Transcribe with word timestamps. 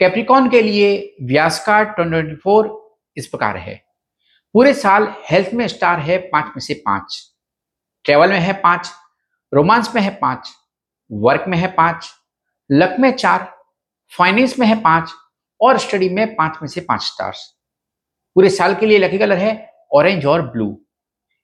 Capricorn 0.00 0.48
के 0.50 0.60
लिए 0.62 1.16
व्यासकार 1.22 1.94
2024 1.98 2.68
इस 3.16 3.26
प्रकार 3.26 3.56
है। 3.56 3.74
पूरे 4.54 4.72
साल 4.74 5.06
हेल्थ 5.30 5.52
में 5.54 5.66
स्टार 5.68 5.98
है 6.00 6.16
पाँच 6.28 6.46
में 6.46 6.60
से 6.60 6.74
पाँच। 6.86 7.18
ट्रेवल 8.04 8.30
में 8.30 8.38
है 8.38 8.52
पाँच 8.62 8.90
रोमांस 9.52 9.94
में 9.94 10.00
है 10.02 10.10
पाँच 10.20 10.50
वर्क 11.10 11.44
में 11.48 11.56
है 11.58 11.66
पाँच 11.72 12.10
लक 12.70 12.96
में 13.00 13.10
चार 13.12 13.44
फाइनेंस 14.12 14.58
में 14.58 14.66
है 14.66 14.80
पाँच 14.82 15.12
और 15.60 15.78
स्टडी 15.78 16.08
में 16.08 16.34
पाँच 16.36 16.58
में 16.62 16.68
से 16.68 16.80
पाँच 16.80 17.02
स्टार्स 17.02 17.44
पूरे 18.36 18.50
साल 18.50 18.74
के 18.74 18.86
लिए 18.86 18.98
लकी 18.98 19.18
कलर 19.18 19.36
है 19.36 19.52
ऑरेंज 19.94 20.26
और 20.26 20.42
ब्लू 20.50 20.70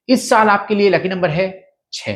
इस 0.09 0.29
साल 0.29 0.49
आपके 0.49 0.75
लिए 0.75 0.89
लकी 0.89 1.09
नंबर 1.09 1.29
है 1.29 1.47
छ 1.93 2.09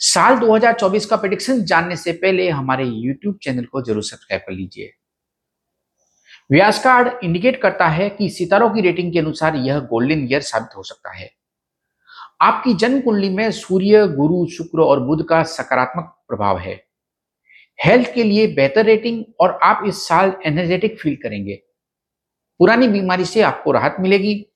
साल 0.00 0.38
2024 0.38 1.04
का 1.04 1.16
प्रिडिक्शन 1.16 1.62
जानने 1.64 1.96
से 1.96 2.12
पहले 2.12 2.48
हमारे 2.50 2.84
YouTube 2.84 3.38
चैनल 3.42 3.64
को 3.64 3.82
ज़रूर 3.82 4.02
सब्सक्राइब 4.02 4.42
कर 4.46 4.52
लीजिए। 4.52 4.92
व्यास 6.52 6.84
कार्ड 6.84 7.24
इंडिकेट 7.24 7.62
करता 7.62 7.86
है 7.86 8.10
कि 8.10 8.28
सितारों 8.28 8.70
की 8.70 8.80
रेटिंग 8.80 9.12
के 9.12 9.18
अनुसार 9.18 9.56
यह 9.56 9.78
गोल्डन 9.78 10.28
ईयर 10.30 10.40
साबित 10.40 10.76
हो 10.76 10.82
सकता 10.82 11.10
है। 11.10 11.30
आपकी 12.40 12.74
जन्म 12.74 13.00
कुंडली 13.00 13.30
में 13.30 13.50
सूर्य, 13.50 14.06
गुरु, 14.06 14.46
शुक्र 14.46 14.80
और 14.80 15.00
बुध 15.00 15.28
का 15.28 15.42
सकारात्मक 15.42 16.24
प्रभाव 16.28 16.58
है। 16.58 16.84
हेल्थ 17.84 18.14
के 18.14 18.24
लिए 18.24 18.46
बेहतर 18.46 18.84
रेटिंग 18.84 19.24
और 19.40 19.58
आप 19.62 19.84
इस 19.86 20.08
साल 20.08 20.32
एनर्जेटिक 20.46 21.00
फील 21.00 21.16
करेंगे। 21.16 21.54
पुरानी 22.58 22.88
बीमारी 22.88 23.24
से 23.24 23.42
आपको 23.42 23.72
राहत 23.72 23.96
मिलेगी। 24.00 24.52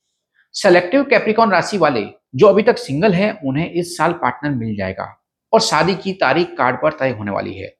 सेलेक्टिव 0.52 1.04
कैप्रिकॉन 1.04 1.50
राशि 1.50 1.78
वाले 1.78 2.06
जो 2.34 2.46
अभी 2.46 2.62
तक 2.62 2.78
सिंगल 2.78 3.12
हैं, 3.12 3.42
उन्हें 3.44 3.70
इस 3.70 3.96
साल 3.96 4.12
पार्टनर 4.12 4.50
मिल 4.50 4.76
जाएगा 4.76 5.24
और 5.52 5.60
शादी 5.60 5.94
की 5.94 6.12
तारीख 6.12 6.54
कार्ड 6.58 6.76
पर 6.76 6.92
तय 6.92 7.10
होने 7.10 7.30
वाली 7.30 7.54
है। 7.54 7.76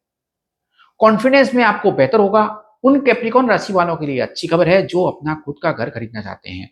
कॉन्फिडेंस 0.99 1.55
में 1.55 1.65
आपको 1.65 1.93
बेहतर 1.93 2.19
होगा 2.19 2.62
उन 2.85 3.01
कैप्रिकॉन 3.01 3.49
राशि 3.51 3.73
वालों 3.73 3.97
के 3.97 4.07
लिए 4.07 4.21
अच्छी 4.21 4.49
खबर 4.49 4.69
है 4.69 4.83
जो 4.83 5.05
अपना 5.05 5.35
खुद 5.45 5.57
का 5.63 5.73
घर 5.73 5.91
खरीदना 5.91 6.23
चाहते 6.23 6.51
हैं। 6.51 6.71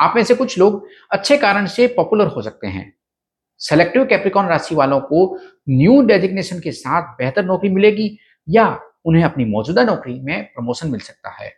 आप 0.00 0.12
में 0.16 0.22
से 0.24 0.34
कुछ 0.34 0.58
लोग 0.58 0.86
अच्छे 1.10 1.36
कारण 1.36 1.66
से 1.66 1.86
पॉपुलर 1.86 2.26
हो 2.26 2.42
सकते 2.42 2.66
हैं। 2.66 2.92
सेलेक्टिव 3.60 4.04
कैप्रिकॉन 4.04 4.46
राशि 4.46 4.74
वालों 4.74 5.00
को 5.00 5.38
न्यू 5.68 6.00
डेजिग्नेशन 6.02 6.60
के 6.60 6.72
साथ 6.72 7.14
बेहतर 7.18 7.44
नौकरी 7.44 7.70
मिलेगी 7.70 8.18
या 8.48 8.66
उन्हें 9.06 9.24
अपनी 9.24 9.44
मौजूदा 9.44 9.84
नौकरी 9.84 10.18
में 10.20 10.44
प्रमोशन 10.44 10.90
मिल 10.90 11.00
सकता 11.00 11.30
है, 11.34 11.52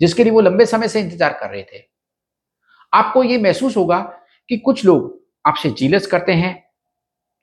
जिसके 0.00 0.24
लिए 0.24 0.32
वो 0.32 0.40
लंबे 0.40 0.66
समय 0.66 0.88
से 0.88 1.00
इंतज़ार 1.00 1.32
कर 1.32 1.50
रहे 1.50 1.62
थे। 1.62 1.82
आपको 2.92 3.22
ये 3.22 3.38
महसूस 3.38 3.76
होगा 3.76 3.98
कि 4.50 4.58
कुछ 4.58 4.84
लोग 4.84 5.16
आपसे 5.44 5.70
जीलस 5.70 6.06
करते 6.06 6.32
हैं, 6.32 6.64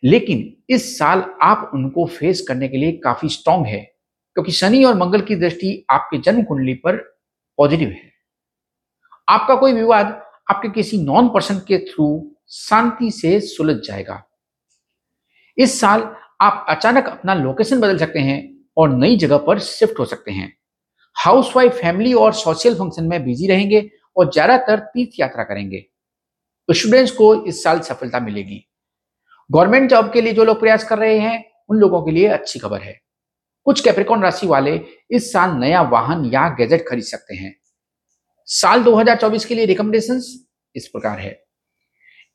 लेकिन 0.03 0.55
इस 0.69 0.97
साल 0.99 1.23
आप 1.41 1.71
उनको 1.73 2.05
फेस 2.07 2.45
करने 2.47 2.67
के 2.67 2.77
लिए 2.77 2.91
काफ़ी 2.97 3.29
स्ट्रांग 3.29 3.65
है। 3.65 3.94
क्योंकि 4.37 4.51
शनि 4.51 4.83
और 4.83 4.95
मंगल 4.95 5.21
की 5.21 5.35
दृष्टि 5.35 5.85
आपके 5.89 6.17
जन्म 6.17 6.43
कुंडली 6.43 6.73
पर 6.75 6.95
पॉजिटिव 7.57 7.89
है। 7.89 8.11
आपका 9.27 9.55
कोई 9.55 9.73
विवाद 9.73 10.07
आपके 10.49 10.69
किसी 10.69 10.97
नॉन 11.03 11.29
पर्सन 11.29 11.59
के 11.67 11.77
थ्रू 11.85 12.07
शांति 12.49 13.11
से 13.11 13.39
सुलझ 13.39 13.75
जाएगा। 13.77 14.21
इस 15.57 15.79
साल 15.81 16.01
आप 16.41 16.65
अचानक 16.69 17.07
अपना 17.07 17.33
लोकेशन 17.33 17.79
बदल 17.79 17.97
सकते 17.97 18.19
हैं 18.19 18.37
और 18.77 18.89
नई 18.89 19.17
जगह 19.17 19.37
पर 19.37 19.59
शिफ्ट 19.59 19.99
हो 19.99 20.05
सकते 20.05 20.31
हैं। 20.31 20.51
हाउसवाइफ 21.15 21.73
फैमिली 21.73 22.13
और 22.13 22.33
सोशल 22.33 22.75
फ़ंक्शन 22.75 23.03
में 23.03 23.23
बिज़ी 23.25 23.47
रहेंगे 23.47 23.89
और 24.17 24.31
ज़्यादातर 24.31 24.79
तीर्थ 24.79 25.19
यात्रा 25.19 25.43
करेंगे। 25.43 25.85
स्टूडेंट्स 26.69 27.11
को 27.11 27.33
इस 27.45 27.63
साल 27.63 27.79
सफलता 27.79 28.19
मिलेगी। 28.19 28.63
गवर्नमेंट 29.49 29.89
जॉब 29.89 30.11
के 30.13 30.21
लिए 30.21 30.33
जो 30.33 30.43
लोग 30.43 30.59
प्रयास 30.59 30.83
कर 30.83 30.97
रहे 30.97 31.17
हैं, 31.19 31.43
उन 31.69 31.77
लोगों 31.77 32.01
के 32.01 32.11
लिए 32.11 32.27
अच्छी 32.27 32.59
खबर 32.59 32.81
है। 32.81 32.99
कुछ 33.65 33.81
कैप्रिकॉन 33.81 34.21
राशि 34.21 34.47
वाले 34.47 34.81
इस 35.11 35.33
साल 35.33 35.51
नया 35.51 35.81
वाहन 35.81 36.25
या 36.25 36.49
गैजेट 36.49 36.87
खरीद 36.89 37.03
सकते 37.03 37.35
हैं। 37.35 37.55
साल 38.45 38.83
2024 38.83 39.45
के 39.45 39.55
लिए 39.55 39.65
रिकमेंडेशन 39.65 40.21
इस 40.75 40.87
प्रकार 40.87 41.19
है। 41.19 41.43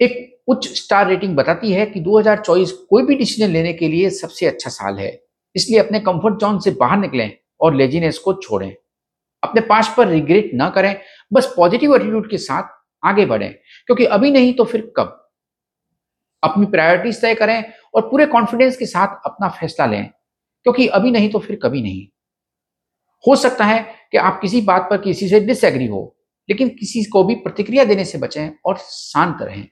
एक 0.00 0.42
उच्च 0.48 0.68
स्टार 0.68 1.08
रेटिंग 1.08 1.36
बताती 1.36 1.72
है 1.72 1.86
कि 1.86 2.00
2024 2.00 2.72
कोई 2.72 3.02
भी 3.02 3.14
डिसीज़न 3.14 3.50
लेने 3.50 3.72
के 3.72 3.88
लिए 3.88 4.10
सबसे 4.10 4.46
अच्छा 4.46 4.70
साल 4.70 4.98
है। 4.98 5.22
इसलिए 5.56 5.78
अपने 5.78 6.00
कंफर्ट 6.00 6.34
जोन 6.34 6.58
से 6.58 6.70
बाहर 6.70 6.98
निकलें 6.98 7.36
और 7.60 7.74
लेजीनेस 7.74 8.18
को 8.18 8.34
छोड़ें। 8.34 8.74
अपने 9.42 9.60
पास 9.60 9.94
पर 9.96 10.08
रिग्रेट 10.08 10.50
ना 10.54 10.70
करें, 10.70 11.00
बस 11.32 11.54
पॉजिटिव 11.56 11.94
एटीट्यूड 11.94 12.30
के 12.30 12.38
साथ 12.38 12.62
आगे 13.06 13.26
बढ़ें, 13.26 13.52
क्योंकि 13.86 14.04
अभी 14.04 14.30
नहीं 14.30 14.54
तो 14.54 14.64
फिर 14.64 14.92
कब? 14.96 15.30
अपनी 16.42 16.66
प्रायोरिटीज 16.66 17.22
तय 17.22 17.34
करें 17.34 17.72
और 17.94 18.02
पूरे 18.02 18.26
कॉन्फिडेंस 18.26 18.76
के 18.76 18.86
साथ 18.86 19.20
अपना 19.24 19.48
फैसला 19.48 19.86
लें। 19.86 20.10
क्योंकि 20.66 20.86
अभी 20.86 21.10
नहीं 21.10 21.30
तो 21.30 21.38
फिर 21.38 21.58
कभी 21.62 21.82
नहीं। 21.82 22.06
हो 23.24 23.36
सकता 23.36 23.64
है 23.64 23.82
कि 24.12 24.18
आप 24.18 24.40
किसी 24.42 24.60
बात 24.60 24.86
पर 24.90 24.98
किसी 24.98 25.28
से 25.28 25.40
डिसएग्री 25.40 25.86
हो, 25.86 26.16
लेकिन 26.48 26.68
किसी 26.70 27.02
को 27.04 27.24
भी 27.24 27.34
प्रतिक्रिया 27.34 27.84
देने 27.84 28.04
से 28.04 28.18
बचें 28.18 28.50
और 28.64 28.76
शांत 28.76 29.42
रहें। 29.42 29.66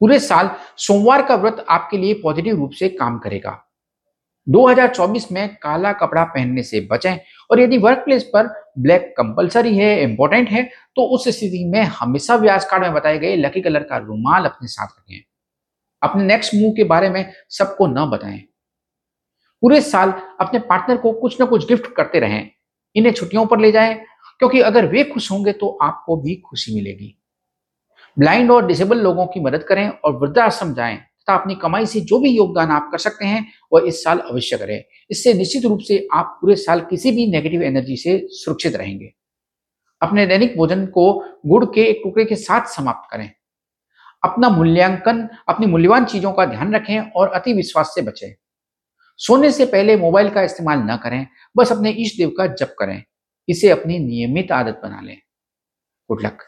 पूरे 0.00 0.18
साल 0.18 0.50
सोमवार 0.78 1.22
का 1.22 1.34
व्रत 1.34 1.64
आपके 1.68 1.98
लिए 1.98 2.14
पॉजिटिव 2.14 2.56
रूप 2.56 2.70
से 2.70 2.88
काम 2.88 3.18
करेगा। 3.18 3.58
2024 4.46 5.30
में 5.32 5.56
काला 5.56 5.92
कपड़ा 5.92 6.24
पहनने 6.24 6.62
से 6.62 6.80
बचें 6.90 7.16
और 7.50 7.60
यदि 7.60 7.78
वर्क 7.78 7.98
प्लेस 7.98 8.22
पर 8.24 8.46
ब्लैक 8.78 9.12
कंपलसरी 9.16 9.76
है 9.78 10.02
इंपॉर्टेंट 10.02 10.48
है 10.48 10.62
तो 10.96 11.02
उस 11.06 11.28
स्थिति 11.28 11.64
में 11.64 11.82
हमेशा 11.82 12.36
व्यास 12.36 12.64
कार्ड 12.70 12.82
में 12.82 12.94
बताए 12.94 13.18
गए 13.18 13.36
लकी 13.36 13.60
कलर 13.60 13.82
का 13.82 13.96
रुमाल 13.96 14.44
अपने 14.44 14.68
साथ 14.68 14.86
रखें। 14.86 15.22
अपने 16.02 16.24
नेक्स्ट 16.24 16.54
मूव 16.54 16.72
के 16.72 16.84
बारे 16.84 17.10
में 17.10 17.32
सबको 17.50 17.86
न 17.86 18.10
बताएँ। 18.10 18.42
पूरे 19.62 19.80
साल 19.80 20.12
अपने 20.40 20.58
पार्टनर 20.60 20.96
को 20.96 21.12
कुछ 21.12 21.40
ना 21.40 21.46
कुछ 21.46 21.68
गिफ्ट 21.68 21.86
करते 21.94 22.20
रहें। 22.20 22.50
इन्हें 22.96 23.12
छुट्टियों 23.12 23.46
पर 23.46 23.60
ले 23.60 23.72
जाएँ, 23.72 23.94
क्योंकि 24.38 24.60
अगर 24.60 24.86
वे 24.86 25.04
खुश 25.04 25.30
होंगे 25.32 25.52
तो 25.52 25.68
आपको 25.82 26.16
भी 26.16 26.34
खुशी 26.48 26.74
मिलेगी। 26.74 27.14
ब्लाइंड 28.16 28.50
और 28.50 28.66
डिसेबल 28.66 28.98
लोगों 28.98 29.26
की 29.26 29.40
मदद 29.40 29.62
करें 29.62 29.88
और 29.88 30.16
वृद्धाश्रम 30.16 30.74
जाएँ 30.74 30.96
तथा 30.96 31.34
अपनी 31.34 31.54
कमाई 31.54 31.86
से 31.86 32.00
जो 32.00 32.18
भी 32.18 32.30
योगदान 32.30 32.70
आप 32.70 32.88
कर 32.92 32.98
सकते 32.98 33.24
हैं, 33.24 33.46
वह 33.72 33.86
इस 33.86 34.02
साल 34.04 34.18
अवश्य 34.18 34.56
करें। 34.56 34.82
इससे 35.10 35.34
निश्चित 35.34 35.64
रूप 35.64 35.80
से 35.80 36.06
आप 36.12 36.38
पूरे 36.40 36.56
साल 36.56 36.80
किसी 36.80 37.10
भी 37.10 37.30
नेगेटिव 37.30 37.62
एनर्जी 37.62 37.96
से 37.96 38.18
सुरक्षित 38.30 38.76
रहेंगे। 38.76 39.12
अपने 40.02 40.26
दैनिक 40.26 40.56
भोजन 40.56 40.86
को 40.86 41.12
गुड़ 41.46 41.64
के 41.64 41.84
एक 41.84 42.00
टुकड़े 42.04 42.24
के 42.24 42.36
साथ 42.36 42.66
समाप्त 42.66 43.10
करें। 43.12 43.30
अपना 44.22 44.48
मूल्यांकन, 44.48 45.28
अपनी 45.48 45.66
मूल्यवान 45.66 46.04
चीज़ों 46.04 46.32
का 46.32 46.44
ध्यान 46.46 46.74
रखें 46.74 47.00
और 47.00 47.28
अति 47.28 47.52
विश्वास 47.52 47.92
से 47.94 48.02
बचें। 48.02 48.34
सोने 49.16 49.52
से 49.52 49.64
पहले 49.64 49.96
मोबाइल 49.96 50.30
का 50.30 50.42
इस्तेमाल 50.42 50.78
न 50.78 50.96
करें, 50.96 51.26
बस 51.56 51.72
अपने 51.72 51.90
इष्ट 51.90 52.16
देव 52.18 52.30
का 52.30 52.46
जप 52.46 52.74
करें। 52.78 53.04
इसे 53.48 53.70
अपनी 53.70 53.98
नियमित 53.98 54.52
आदत 54.52 54.80
बना 54.84 55.00
लें। 55.00 55.18
Good 56.08 56.26
luck. 56.26 56.38